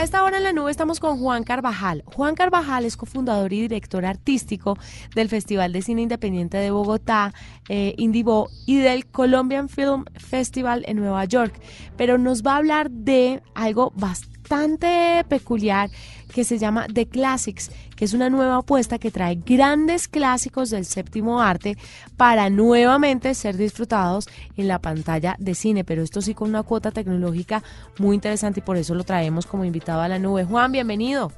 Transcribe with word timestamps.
A 0.00 0.04
esta 0.04 0.22
hora 0.22 0.36
en 0.36 0.44
la 0.44 0.52
nube 0.52 0.70
estamos 0.70 1.00
con 1.00 1.18
Juan 1.18 1.42
Carvajal. 1.42 2.04
Juan 2.06 2.36
Carvajal 2.36 2.84
es 2.84 2.96
cofundador 2.96 3.52
y 3.52 3.62
director 3.62 4.06
artístico 4.06 4.78
del 5.16 5.28
Festival 5.28 5.72
de 5.72 5.82
Cine 5.82 6.02
Independiente 6.02 6.56
de 6.56 6.70
Bogotá, 6.70 7.34
eh, 7.68 7.96
y 7.96 8.78
del 8.78 9.06
Colombian 9.06 9.68
Film 9.68 10.04
Festival 10.14 10.84
en 10.86 10.98
Nueva 10.98 11.24
York. 11.24 11.60
Pero 11.96 12.16
nos 12.16 12.44
va 12.44 12.52
a 12.52 12.56
hablar 12.58 12.92
de 12.92 13.42
algo 13.56 13.92
bastante 13.96 14.37
bastante 14.48 15.24
peculiar 15.28 15.90
que 16.32 16.42
se 16.44 16.58
llama 16.58 16.86
The 16.92 17.06
Classics, 17.06 17.70
que 17.96 18.04
es 18.06 18.14
una 18.14 18.30
nueva 18.30 18.56
apuesta 18.56 18.98
que 18.98 19.10
trae 19.10 19.34
grandes 19.34 20.08
clásicos 20.08 20.70
del 20.70 20.86
séptimo 20.86 21.40
arte 21.42 21.76
para 22.16 22.48
nuevamente 22.48 23.34
ser 23.34 23.58
disfrutados 23.58 24.26
en 24.56 24.68
la 24.68 24.78
pantalla 24.78 25.36
de 25.38 25.54
cine, 25.54 25.84
pero 25.84 26.02
esto 26.02 26.22
sí 26.22 26.34
con 26.34 26.48
una 26.48 26.62
cuota 26.62 26.90
tecnológica 26.90 27.62
muy 27.98 28.14
interesante 28.14 28.60
y 28.60 28.62
por 28.62 28.78
eso 28.78 28.94
lo 28.94 29.04
traemos 29.04 29.46
como 29.46 29.66
invitado 29.66 30.00
a 30.00 30.08
la 30.08 30.18
nube. 30.18 30.44
Juan, 30.44 30.72
bienvenido. 30.72 31.30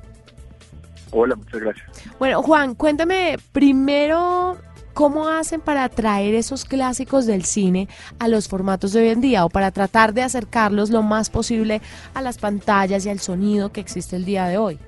Hola, 1.10 1.34
muchas 1.34 1.60
gracias. 1.60 1.90
Bueno, 2.20 2.42
Juan, 2.42 2.76
cuéntame 2.76 3.38
primero 3.50 4.56
¿Cómo 5.00 5.30
hacen 5.30 5.62
para 5.62 5.88
traer 5.88 6.34
esos 6.34 6.66
clásicos 6.66 7.24
del 7.24 7.46
cine 7.46 7.88
a 8.18 8.28
los 8.28 8.48
formatos 8.48 8.92
de 8.92 9.00
hoy 9.00 9.08
en 9.08 9.22
día 9.22 9.46
o 9.46 9.48
para 9.48 9.70
tratar 9.70 10.12
de 10.12 10.20
acercarlos 10.20 10.90
lo 10.90 11.00
más 11.00 11.30
posible 11.30 11.80
a 12.12 12.20
las 12.20 12.36
pantallas 12.36 13.06
y 13.06 13.08
al 13.08 13.18
sonido 13.18 13.72
que 13.72 13.80
existe 13.80 14.16
el 14.16 14.26
día 14.26 14.44
de 14.44 14.58
hoy? 14.58 14.78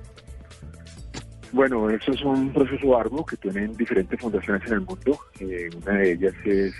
Bueno, 1.51 1.89
eso 1.89 2.11
es 2.11 2.21
un 2.21 2.53
proceso 2.53 2.95
arduo 2.95 3.25
que 3.25 3.37
tienen 3.37 3.75
diferentes 3.75 4.19
fundaciones 4.19 4.61
en 4.67 4.73
el 4.73 4.81
mundo. 4.81 5.17
Eh, 5.39 5.71
una 5.83 5.93
de 5.93 6.11
ellas 6.11 6.35
es 6.45 6.75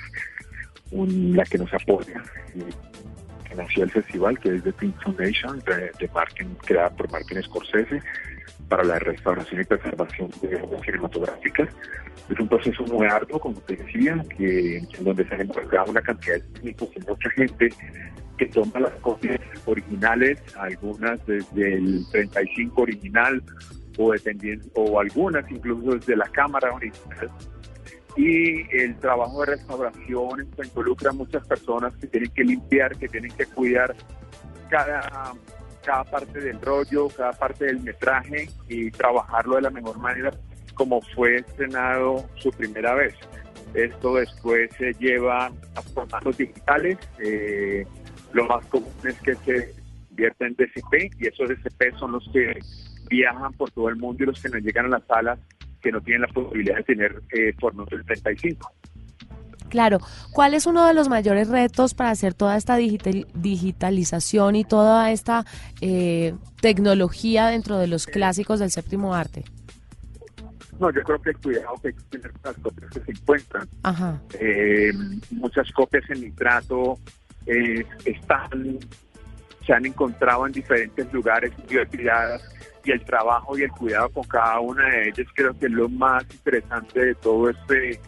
la 0.91 1.43
que 1.45 1.57
nos 1.57 1.73
apoya, 1.73 2.21
eh, 2.53 2.63
que 3.49 3.55
nació 3.55 3.85
el 3.85 3.89
festival, 3.89 4.37
que 4.37 4.57
es 4.57 4.63
The 4.63 4.73
Pink 4.73 5.01
Foundation, 5.01 5.59
de, 5.61 5.89
de 5.97 6.07
Martin, 6.13 6.55
creada 6.63 6.91
por 6.91 7.11
Martin 7.11 7.41
Scorsese 7.41 7.99
para 8.67 8.83
la 8.83 8.99
restauración 8.99 9.61
y 9.61 9.63
preservación 9.65 10.29
de 10.41 10.55
obras 10.61 10.81
cinematográficas. 10.81 11.69
Es 12.29 12.39
un 12.39 12.47
proceso 12.47 12.83
muy 12.85 13.05
arduo, 13.07 13.39
como 13.39 13.59
te 13.61 13.75
decía, 13.75 14.23
que, 14.37 14.77
en 14.77 15.03
donde 15.03 15.27
se 15.27 15.35
han 15.35 15.41
involucrado 15.41 15.91
una 15.91 16.01
cantidad 16.01 16.35
de 16.35 16.41
técnicos 16.41 16.89
y 16.95 16.99
mucha 17.01 17.29
gente 17.31 17.69
que 18.37 18.45
toma 18.47 18.79
las 18.79 18.93
copias 19.01 19.39
originales, 19.65 20.41
algunas 20.57 21.23
desde 21.25 21.75
el 21.75 22.05
35 22.11 22.81
original 22.81 23.43
o 23.97 24.11
dependiendo, 24.11 24.67
o 24.75 24.99
algunas 24.99 25.49
incluso 25.51 25.95
desde 25.95 26.15
la 26.15 26.27
cámara 26.29 26.73
original. 26.73 27.29
Y 28.15 28.61
el 28.75 28.95
trabajo 28.97 29.41
de 29.41 29.55
restauración 29.57 30.47
involucra 30.63 31.09
a 31.09 31.13
muchas 31.13 31.45
personas 31.47 31.93
que 31.97 32.07
tienen 32.07 32.31
que 32.31 32.43
limpiar, 32.43 32.95
que 32.97 33.07
tienen 33.07 33.31
que 33.31 33.45
cuidar 33.47 33.95
cada 34.69 35.33
cada 35.83 36.03
parte 36.03 36.39
del 36.39 36.59
rollo, 36.61 37.07
cada 37.09 37.33
parte 37.33 37.65
del 37.65 37.81
metraje 37.81 38.49
y 38.67 38.89
trabajarlo 38.91 39.57
de 39.57 39.61
la 39.63 39.69
mejor 39.69 39.97
manera 39.99 40.31
como 40.73 41.01
fue 41.15 41.35
estrenado 41.35 42.25
su 42.35 42.49
primera 42.51 42.95
vez. 42.95 43.13
Esto 43.73 44.15
después 44.15 44.69
se 44.77 44.93
lleva 44.93 45.47
a 45.47 45.81
formatos 45.93 46.37
digitales. 46.37 46.97
Eh, 47.19 47.85
lo 48.33 48.45
más 48.45 48.65
común 48.67 48.91
es 49.03 49.19
que 49.21 49.35
se 49.35 49.73
vierta 50.11 50.45
en 50.45 50.55
DCP 50.55 51.11
y 51.19 51.27
esos 51.27 51.49
DCP 51.49 51.97
son 51.97 52.13
los 52.13 52.29
que 52.31 52.59
viajan 53.09 53.53
por 53.53 53.71
todo 53.71 53.89
el 53.89 53.95
mundo 53.95 54.23
y 54.23 54.27
los 54.27 54.41
que 54.41 54.49
nos 54.49 54.61
llegan 54.61 54.85
a 54.85 54.89
las 54.89 55.05
salas 55.05 55.39
que 55.81 55.91
no 55.91 56.01
tienen 56.01 56.21
la 56.21 56.27
posibilidad 56.29 56.77
de 56.77 56.83
tener 56.83 57.21
eh, 57.33 57.53
del 57.89 58.05
35. 58.05 58.71
Claro, 59.73 59.97
¿cuál 60.31 60.53
es 60.53 60.67
uno 60.67 60.85
de 60.85 60.93
los 60.93 61.09
mayores 61.09 61.47
retos 61.47 61.95
para 61.95 62.11
hacer 62.11 62.35
toda 62.35 62.57
esta 62.57 62.75
digitalización 62.75 64.55
y 64.55 64.65
toda 64.65 65.09
esta 65.09 65.47
eh, 65.81 66.35
tecnología 66.61 67.47
dentro 67.47 67.79
de 67.79 67.87
los 67.87 68.05
clásicos 68.05 68.59
del 68.59 68.69
séptimo 68.69 69.15
arte? 69.15 69.45
No, 70.79 70.91
yo 70.91 71.01
creo 71.01 71.19
que 71.19 71.31
el 71.31 71.37
cuidado 71.39 71.73
que 71.81 71.87
hay 71.87 71.93
que 71.95 72.03
tener 72.03 72.31
con 72.33 72.41
las 72.43 72.57
copias 72.61 72.91
que 72.91 72.99
se 72.99 73.11
encuentran. 73.13 73.67
Eh, 74.39 74.93
muchas 75.31 75.71
copias 75.71 76.07
en 76.11 76.21
nitrato 76.21 76.99
eh, 77.47 77.83
están, 78.05 78.77
se 79.65 79.73
han 79.73 79.87
encontrado 79.87 80.45
en 80.45 80.51
diferentes 80.51 81.11
lugares 81.11 81.51
biotiradas 81.67 82.43
y 82.83 82.91
el 82.91 83.03
trabajo 83.05 83.57
y 83.57 83.63
el 83.63 83.71
cuidado 83.71 84.09
con 84.09 84.23
cada 84.25 84.59
una 84.59 84.87
de 84.87 85.09
ellas 85.09 85.25
creo 85.33 85.57
que 85.57 85.65
es 85.65 85.71
lo 85.71 85.89
más 85.89 86.23
interesante 86.31 87.05
de 87.05 87.15
todo 87.15 87.49
este 87.49 87.99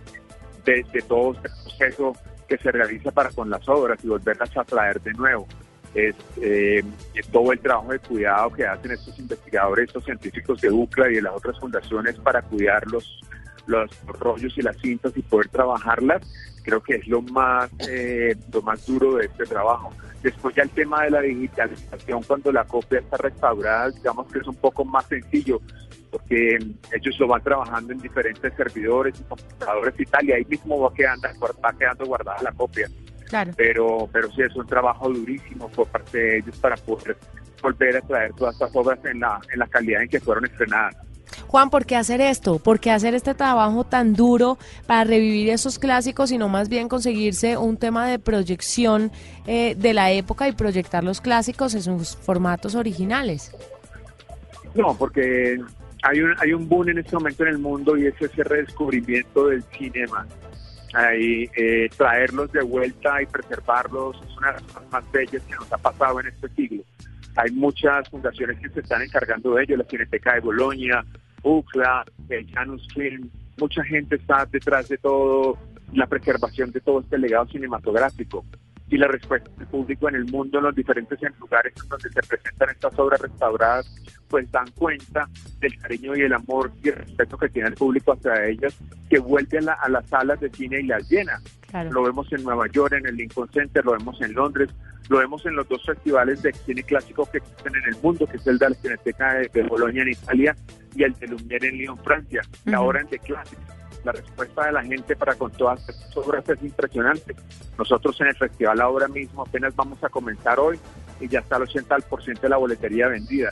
de, 0.66 0.84
todo 1.08 1.34
este 1.34 1.50
proceso 1.50 2.14
que 2.48 2.58
se 2.58 2.72
realiza 2.72 3.12
para 3.12 3.30
con 3.30 3.50
las 3.50 3.68
obras 3.68 4.00
y 4.04 4.08
volverlas 4.08 4.56
a 4.58 4.64
traer 4.64 5.02
de 5.02 5.14
nuevo. 5.14 5.48
Es 5.94 6.16
eh, 6.42 6.84
todo 7.32 7.54
el 7.54 7.60
trabajo 7.60 7.92
de 7.92 8.00
cuidado 8.00 8.52
que 8.52 8.66
hacen 8.66 8.92
estos 8.92 9.18
investigadores, 9.18 9.88
estos 9.88 10.04
científicos 10.04 10.60
de 10.62 10.70
UCLA 10.70 11.12
y 11.12 11.16
de 11.16 11.22
las 11.22 11.34
otras 11.34 11.58
fundaciones 11.60 12.16
para 12.18 12.42
cuidar 12.42 12.86
los, 12.92 13.20
los 13.68 13.90
rollos 14.08 14.58
y 14.58 14.62
las 14.62 14.78
cintas 14.78 15.14
y 15.16 15.22
poder 15.22 15.48
trabajarlas, 15.50 16.22
creo 16.64 16.82
que 16.82 16.96
es 16.96 17.08
lo 17.08 17.22
más, 17.22 17.70
eh, 17.88 18.36
lo 18.52 18.62
más 18.62 18.86
duro 18.86 19.16
de 19.16 19.26
este 19.26 19.46
trabajo. 19.46 19.92
Después 20.24 20.56
ya 20.56 20.64
el 20.64 20.72
tema 20.72 21.04
de 21.04 21.12
la 21.12 21.22
digitalización, 21.22 22.24
cuando 22.24 22.52
la 22.52 22.64
copia 22.64 23.00
está 23.00 23.18
restaurada, 23.18 23.92
digamos 23.92 24.32
que 24.32 24.40
es 24.40 24.48
un 24.48 24.56
poco 24.56 24.84
más 24.84 25.06
sencillo, 25.06 25.62
porque 26.10 26.58
ellos 26.92 27.20
lo 27.20 27.28
van 27.28 27.44
trabajando 27.44 27.94
en 27.94 28.00
diferentes 28.00 28.54
servidores 28.56 29.20
y 29.20 29.24
computadores 29.24 29.94
y 30.00 30.06
tal, 30.06 30.26
y 30.28 30.32
ahí 30.32 30.46
mismo 30.46 30.80
va 30.80 30.94
quedando, 30.94 31.28
va 31.64 31.74
quedando 31.74 32.06
guardada 32.06 32.42
la 32.42 32.52
copia. 32.54 32.90
Claro. 33.28 33.52
Pero, 33.56 34.10
pero 34.12 34.32
sí 34.32 34.42
es 34.42 34.56
un 34.56 34.66
trabajo 34.66 35.10
durísimo 35.10 35.70
por 35.70 35.88
parte 35.88 36.18
de 36.18 36.38
ellos 36.38 36.58
para 36.58 36.76
poder 36.78 37.18
volver 37.62 37.98
a 37.98 38.02
traer 38.02 38.34
todas 38.34 38.54
estas 38.54 38.76
obras 38.76 39.00
en 39.06 39.20
la, 39.20 39.40
en 39.52 39.60
la 39.60 39.68
calidad 39.68 40.02
en 40.02 40.10
que 40.10 40.20
fueron 40.20 40.46
estrenadas. 40.46 40.96
Juan, 41.56 41.70
¿por 41.70 41.86
qué 41.86 41.96
hacer 41.96 42.20
esto? 42.20 42.60
¿Por 42.60 42.82
qué 42.82 42.92
hacer 42.92 43.16
este 43.16 43.34
trabajo 43.34 43.86
tan 43.86 44.14
duro 44.14 44.58
para 44.88 45.06
revivir 45.06 45.50
esos 45.52 45.80
clásicos 45.80 46.34
y 46.34 46.38
no 46.38 46.50
más 46.50 46.68
bien 46.68 46.90
conseguirse 46.90 47.56
un 47.56 47.78
tema 47.78 48.06
de 48.08 48.20
proyección 48.20 49.10
eh, 49.48 49.74
de 49.74 49.94
la 49.94 50.12
época 50.12 50.50
y 50.50 50.52
proyectar 50.52 51.02
los 51.02 51.22
clásicos 51.22 51.74
en 51.74 51.84
sus 51.84 52.18
formatos 52.18 52.76
originales? 52.76 53.56
No, 54.74 54.98
porque 54.98 55.58
hay 56.04 56.20
un, 56.20 56.36
hay 56.40 56.52
un 56.52 56.68
boom 56.68 56.90
en 56.90 56.98
este 56.98 57.16
momento 57.16 57.44
en 57.44 57.50
el 57.52 57.60
mundo 57.60 57.96
y 57.96 58.08
es 58.08 58.22
ese 58.22 58.44
redescubrimiento 58.44 59.48
del 59.48 59.64
cinema. 59.78 60.28
Ahí, 60.94 61.50
eh, 61.56 61.88
traerlos 61.96 62.52
de 62.52 62.64
vuelta 62.64 63.22
y 63.22 63.28
preservarlos 63.28 64.18
es 64.30 64.38
una 64.40 64.48
de 64.48 64.54
las 64.56 64.64
cosas 64.64 64.92
más 64.92 65.12
bellas 65.14 65.42
que 65.44 65.56
nos 65.56 65.72
ha 65.72 65.78
pasado 65.78 66.20
en 66.20 66.28
este 66.28 66.50
siglo. 66.50 66.84
Hay 67.38 67.52
muchas 67.52 68.10
fundaciones 68.10 68.60
que 68.60 68.68
se 68.68 68.82
están 68.82 69.02
encargando 69.02 69.56
de 69.56 69.64
ello, 69.64 69.78
la 69.78 69.86
Cineteca 69.86 70.34
de 70.34 70.42
Bolonia, 70.42 71.06
UCLA, 71.46 72.04
el 72.30 72.52
Janus 72.52 72.88
Film, 72.94 73.30
mucha 73.58 73.84
gente 73.84 74.16
está 74.16 74.46
detrás 74.46 74.90
de 74.90 74.98
todo, 74.98 75.58
la 75.94 76.08
preservación 76.08 76.72
de 76.72 76.82
todo 76.82 77.02
este 77.02 77.18
legado 77.18 77.48
cinematográfico 77.48 78.44
y 78.90 78.98
la 78.98 79.08
respuesta 79.08 79.50
del 79.58 79.68
público 79.68 80.10
en 80.10 80.16
el 80.16 80.26
mundo, 80.26 80.58
en 80.58 80.66
los 80.66 80.76
diferentes 80.76 81.20
lugares 81.40 81.74
donde 81.88 82.10
se 82.10 82.22
presentan 82.22 82.70
estas 82.70 82.98
obras 83.00 83.22
restauradas, 83.22 83.86
pues 84.28 84.52
dan 84.52 84.70
cuenta 84.72 85.28
del 85.60 85.78
cariño 85.80 86.16
y 86.16 86.22
el 86.22 86.34
amor 86.34 86.72
y 86.84 86.90
el 86.90 86.96
respeto 86.96 87.38
que 87.38 87.50
tiene 87.50 87.70
el 87.70 87.76
público 87.76 88.14
hacia 88.14 88.46
ellas, 88.46 88.76
que 89.10 89.20
vuelve 89.20 89.60
a, 89.60 89.90
las 89.90 90.08
salas 90.08 90.40
de 90.40 90.50
cine 90.50 90.82
y 90.82 90.84
las 90.84 91.10
llena. 91.10 91.40
Lo 91.92 92.04
vemos 92.04 92.32
en 92.32 92.44
Nueva 92.44 92.68
York, 92.72 92.94
en 92.94 93.06
el 93.06 93.16
Lincoln 93.16 93.50
Center, 93.52 93.84
lo 93.84 93.94
vemos 93.94 94.22
en 94.22 94.34
Londres, 94.34 94.70
lo 95.10 95.18
vemos 95.18 95.46
en 95.46 95.56
los 95.56 95.68
dos 95.68 95.84
festivales 95.86 96.42
de 96.42 96.54
cine 96.54 96.84
clásico 96.84 97.30
que 97.30 97.40
existen 97.40 97.76
en 97.76 97.84
el 97.94 98.02
mundo, 98.02 98.26
que 98.26 98.38
es 98.38 98.48
el 98.48 98.58
de 98.58 98.70
la 98.70 98.76
Cineteca 98.76 99.34
de, 99.34 99.50
de 99.54 99.64
Bolonia 99.64 100.04
en 100.04 100.10
Italia 100.10 100.56
y 100.96 101.04
el 101.04 101.14
de 101.14 101.28
Lumière 101.28 101.68
en 101.68 101.78
Lyon, 101.78 101.98
Francia, 101.98 102.42
la 102.66 102.82
hora 102.82 103.02
en 103.02 103.08
The 103.08 103.20
Classics 103.20 103.76
la 104.06 104.12
respuesta 104.12 104.68
de 104.68 104.72
la 104.72 104.84
gente 104.84 105.16
para 105.16 105.34
con 105.34 105.52
todas 105.52 105.80
estas 105.90 106.16
obras 106.16 106.48
es 106.48 106.62
impresionante. 106.62 107.36
Nosotros 107.78 108.22
en 108.22 108.28
el 108.28 108.36
festival 108.38 108.80
ahora 108.80 109.08
mismo 109.08 109.42
apenas 109.42 109.76
vamos 109.76 110.02
a 110.04 110.10
comenzar 110.10 110.60
hoy 110.60 110.80
y 111.20 111.28
ya 111.28 111.40
está 111.40 111.58
el 111.58 111.64
80% 111.64 112.40
de 112.40 112.50
la 112.50 112.58
boletería 112.58 113.08
vendida. 113.08 113.52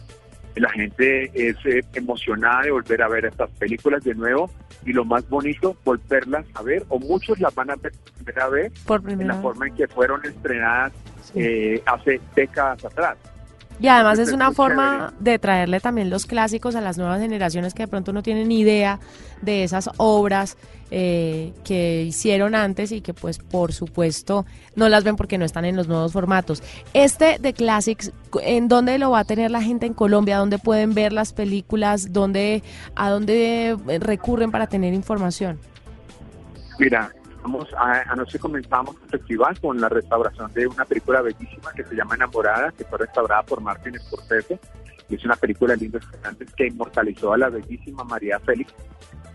La 0.56 0.70
gente 0.70 1.32
es 1.34 1.58
eh, 1.66 1.84
emocionada 1.96 2.62
de 2.62 2.72
volver 2.72 3.02
a 3.02 3.08
ver 3.08 3.26
estas 3.26 3.50
películas 3.52 4.04
de 4.04 4.14
nuevo 4.14 4.52
y 4.86 4.94
lo 4.94 5.04
más 5.04 5.28
bonito, 5.28 5.76
volverlas 5.84 6.46
a 6.54 6.62
ver, 6.62 6.86
o 6.90 7.00
muchos 7.00 7.40
las 7.40 7.56
van 7.56 7.72
a 7.72 7.76
ver, 7.76 7.94
a 8.40 8.48
ver 8.50 8.72
en 9.08 9.28
la 9.28 9.42
forma 9.42 9.68
en 9.68 9.76
que 9.76 9.88
fueron 9.88 10.24
estrenadas 10.24 10.94
eh, 11.34 11.82
hace 11.88 12.22
décadas 12.36 12.86
atrás. 12.86 13.18
Y 13.80 13.88
además 13.88 14.20
es 14.20 14.32
una 14.32 14.52
forma 14.52 15.14
de 15.20 15.40
traerle 15.40 15.80
también 15.80 16.10
los 16.10 16.26
clásicos 16.26 16.76
a 16.76 16.82
las 16.82 16.98
nuevas 16.98 17.20
generaciones 17.20 17.74
que 17.74 17.84
de 17.84 17.88
pronto 17.88 18.14
no 18.14 18.24
tienen 18.24 18.48
ni 18.48 18.60
idea 18.60 19.00
de 19.42 19.64
esas 19.64 19.90
obras 19.98 20.58
eh, 20.92 21.54
que 21.64 22.04
hicieron 22.04 22.54
antes 22.54 22.92
y 22.92 23.02
que 23.02 23.14
pues 23.14 23.40
por 23.40 23.74
supuesto 23.74 24.46
no 24.76 24.90
las 24.90 25.04
ven 25.04 25.16
porque 25.16 25.38
no 25.38 25.46
están 25.46 25.66
en 25.66 25.76
los 25.76 25.88
nuevos 25.88 26.14
formatos. 26.14 26.62
Este 26.94 27.40
de 27.40 27.54
Classics, 27.54 28.12
¿en 28.42 28.68
dónde 28.68 29.00
lo 29.00 29.10
va 29.12 29.20
a 29.20 29.24
tener 29.26 29.50
la 29.50 29.62
gente 29.62 29.88
en 29.88 29.94
Colombia? 29.94 30.38
¿Dónde 30.38 30.60
pueden 30.60 30.94
ver 30.94 31.12
las 31.12 31.34
películas? 31.34 32.14
¿Dónde, 32.14 32.62
¿A 32.96 33.10
dónde 33.10 33.76
recurren 34.00 34.52
para 34.52 34.68
tener 34.68 34.94
información? 34.94 35.60
Mira, 36.78 37.12
A, 37.78 38.12
anoche 38.12 38.40
comenzamos 38.40 38.96
el 39.04 39.10
festival 39.20 39.60
con 39.60 39.80
la 39.80 39.90
restauración 39.90 40.52
de 40.54 40.68
una 40.68 40.86
película 40.86 41.22
bellísima 41.22 41.72
que 41.74 41.84
se 41.84 41.96
llama 41.96 42.16
Enamorada, 42.16 42.72
que 42.72 42.86
fue 42.86 43.00
restaurada 43.00 43.44
por 43.44 43.62
Martin 43.62 44.00
Scorsese. 44.00 44.60
y 45.10 45.16
es 45.16 45.26
una 45.26 45.36
película 45.36 45.76
Fernández 45.78 46.54
que 46.56 46.68
inmortalizó 46.68 47.34
a 47.34 47.38
la 47.38 47.50
bellísima 47.50 48.04
María 48.04 48.40
Félix. 48.40 48.74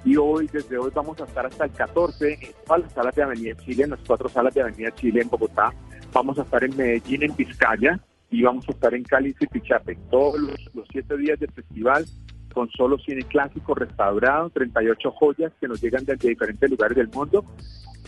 Y 0.05 0.17
hoy, 0.17 0.49
desde 0.51 0.79
hoy, 0.79 0.91
vamos 0.95 1.21
a 1.21 1.25
estar 1.25 1.45
hasta 1.45 1.65
el 1.65 1.73
14 1.73 2.33
en 2.33 2.53
todas 2.65 2.83
las 2.83 2.93
salas 2.93 3.15
de 3.15 3.23
Avenida 3.23 3.57
Chile, 3.57 3.85
en 3.85 3.91
las 3.91 4.01
cuatro 4.07 4.29
salas 4.29 4.55
de 4.55 4.63
Avenida 4.63 4.95
Chile 4.95 5.21
en 5.21 5.29
Bogotá. 5.29 5.73
Vamos 6.13 6.39
a 6.39 6.43
estar 6.43 6.65
en 6.65 6.77
Medellín, 6.77 7.25
en 7.25 7.37
Vizcaya, 7.37 8.01
y 8.31 8.43
vamos 8.43 8.69
a 8.69 8.73
estar 8.73 8.95
en 8.95 9.05
Cali 9.05 9.35
y 9.39 9.47
Pichape. 9.47 9.99
Todos 10.11 10.41
los, 10.41 10.89
siete 10.91 11.17
días 11.17 11.39
del 11.41 11.51
festival 11.53 12.07
con 12.53 12.69
solo 12.71 12.99
cine 12.99 13.23
clásico 13.23 13.75
restaurado, 13.75 14.51
38 14.51 15.11
joyas 15.13 15.53
que 15.61 15.69
nos 15.69 15.81
llegan 15.81 16.05
desde 16.05 16.29
diferentes 16.29 16.71
lugares 16.71 16.97
del 16.97 17.09
mundo 17.09 17.45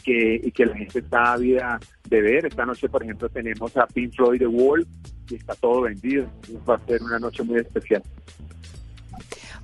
que, 0.03 0.41
y 0.43 0.51
que 0.51 0.67
la 0.67 0.77
gente 0.77 1.01
está 1.01 1.33
ávida 1.33 1.79
de 2.09 2.21
ver. 2.21 2.47
Esta 2.47 2.67
noche, 2.67 2.89
por 2.89 3.03
ejemplo, 3.03 3.29
tenemos 3.29 3.77
a 3.77 3.87
Pink 3.87 4.15
Floyd 4.15 4.39
The 4.39 4.47
Wall 4.47 4.87
y 5.29 5.35
está 5.35 5.55
todo 5.55 5.83
vendido. 5.83 6.27
Va 6.69 6.75
a 6.75 6.79
ser 6.87 7.03
una 7.03 7.19
noche 7.19 7.43
muy 7.43 7.59
especial. 7.59 8.03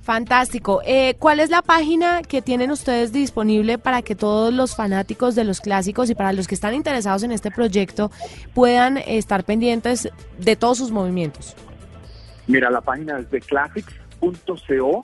Fantástico. 0.07 0.81
Eh, 0.85 1.15
¿Cuál 1.19 1.41
es 1.41 1.49
la 1.49 1.61
página 1.61 2.21
que 2.21 2.41
tienen 2.41 2.71
ustedes 2.71 3.11
disponible 3.11 3.77
para 3.77 4.01
que 4.01 4.15
todos 4.15 4.53
los 4.53 4.73
fanáticos 4.73 5.35
de 5.35 5.43
los 5.43 5.59
clásicos 5.59 6.09
y 6.09 6.15
para 6.15 6.31
los 6.31 6.47
que 6.47 6.55
están 6.55 6.73
interesados 6.73 7.23
en 7.23 7.33
este 7.33 7.51
proyecto 7.51 8.09
puedan 8.53 8.97
estar 8.99 9.43
pendientes 9.43 10.09
de 10.39 10.55
todos 10.55 10.77
sus 10.77 10.91
movimientos? 10.91 11.57
Mira, 12.47 12.69
la 12.69 12.79
página 12.79 13.19
es 13.19 13.29
de 13.29 13.41
classics.co 14.31 15.01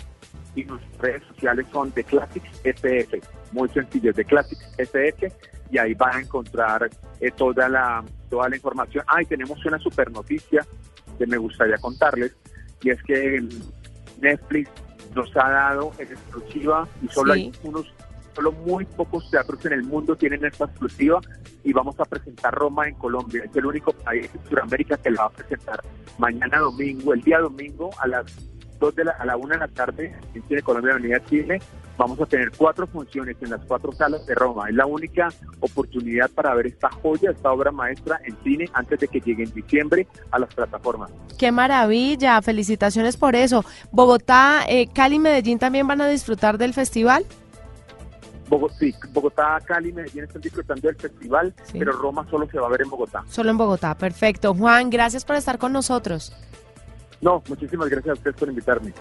y 0.56 0.64
nuestras 0.66 0.98
redes 1.00 1.24
sociales 1.28 1.66
son 1.72 1.92
de 1.94 2.04
Classics 2.04 2.50
SF. 2.64 3.22
Muy 3.52 3.70
sencillo, 3.70 4.14
de 4.14 4.26
Classics 4.26 4.68
SF 4.78 5.32
y 5.72 5.78
ahí 5.78 5.94
van 5.96 6.18
a 6.18 6.20
encontrar 6.22 6.90
eh, 7.20 7.32
toda 7.32 7.68
la 7.70 8.04
toda 8.30 8.50
la 8.50 8.56
información. 8.56 9.04
Ah, 9.08 9.20
tenemos 9.28 9.64
una 9.66 9.80
super 9.80 10.12
noticia 10.12 10.66
que 11.18 11.28
me 11.28 11.38
gustaría 11.38 11.78
contarles 11.78 12.36
y 12.82 12.90
es 12.92 13.02
que 13.04 13.44
Netflix 14.22 14.70
nos 15.16 15.30
ha 15.38 15.50
dado 15.50 15.92
en 16.00 16.08
exclusiva 16.08 16.88
y 17.02 17.08
solo 17.08 17.34
hay 17.34 17.52
unos, 17.64 17.94
solo 18.36 18.52
muy 18.52 18.86
pocos 18.86 19.30
teatros 19.30 19.64
en 19.66 19.74
el 19.74 19.84
mundo 19.84 20.16
tienen 20.16 20.44
esta 20.46 20.66
exclusiva 20.66 21.22
y 21.64 21.72
vamos 21.72 22.00
a 22.00 22.06
presentar 22.06 22.54
Roma 22.54 22.88
en 22.88 22.96
Colombia. 22.96 23.44
Es 23.46 23.56
el 23.56 23.66
único 23.66 23.94
país 23.94 24.30
en 24.34 24.50
Sudamérica 24.50 24.98
que 24.98 25.12
la 25.12 25.24
va 25.24 25.28
a 25.28 25.32
presentar 25.32 25.82
mañana 26.18 26.60
domingo, 26.60 27.14
el 27.14 27.22
día 27.22 27.40
domingo 27.40 27.92
a 28.00 28.08
las 28.08 28.53
2 28.80 28.96
de 28.96 29.06
la, 29.06 29.12
a 29.12 29.26
la 29.26 29.38
1 29.38 29.48
de 29.48 29.58
la 29.58 29.68
tarde 29.68 30.16
en 30.34 30.44
Cine 30.44 30.62
Colombia 30.62 30.94
Avenida 30.94 31.24
Chile 31.26 31.60
Vamos 31.98 32.20
a 32.20 32.26
tener 32.26 32.52
cuatro 32.58 32.88
funciones 32.88 33.38
en 33.42 33.52
las 33.52 33.62
cuatro 33.66 33.92
salas 33.92 34.26
de 34.26 34.34
Roma. 34.34 34.68
Es 34.68 34.76
la 34.76 34.88
única 34.88 35.30
oportunidad 35.60 36.30
para 36.32 36.54
ver 36.56 36.68
esta 36.68 36.90
joya, 36.90 37.32
esta 37.32 37.52
obra 37.52 37.72
maestra 37.72 38.20
en 38.26 38.36
cine 38.44 38.66
antes 38.74 39.00
de 39.00 39.08
que 39.08 39.22
llegue 39.22 39.44
en 39.44 39.54
diciembre 39.54 40.08
a 40.32 40.40
las 40.40 40.54
plataformas. 40.54 41.12
Qué 41.38 41.52
maravilla, 41.52 42.42
felicitaciones 42.42 43.16
por 43.16 43.36
eso. 43.36 43.64
Bogotá, 43.92 44.64
eh, 44.68 44.88
Cali 44.92 45.18
y 45.18 45.20
Medellín 45.20 45.60
también 45.60 45.86
van 45.86 46.02
a 46.02 46.08
disfrutar 46.08 46.58
del 46.58 46.74
festival. 46.74 47.26
Bogotá, 48.50 48.76
sí, 48.80 48.94
Bogotá, 49.12 49.60
Cali 49.64 49.90
y 49.90 49.94
Medellín 49.94 50.24
están 50.24 50.42
disfrutando 50.42 50.88
del 50.88 50.96
festival, 50.96 51.54
pero 51.72 51.92
Roma 51.92 52.26
solo 52.30 52.48
se 52.50 52.58
va 52.58 52.68
a 52.68 52.72
ver 52.72 52.82
en 52.82 52.90
Bogotá. 52.90 53.24
Solo 53.30 53.52
en 53.52 53.58
Bogotá, 53.58 53.96
perfecto. 53.96 54.56
Juan, 54.56 54.90
gracias 54.90 55.26
por 55.26 55.36
estar 55.36 55.60
con 55.60 55.72
nosotros. 55.72 56.34
No, 57.24 57.42
muchísimas 57.48 57.90
gracias 57.90 58.10
a 58.12 58.14
ustedes 58.16 58.36
por 58.36 58.50
invitarme. 58.50 58.94